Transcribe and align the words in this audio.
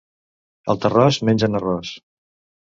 Al 0.73 0.79
Tarròs 0.85 1.19
mengen 1.31 1.59
arròs. 1.61 1.93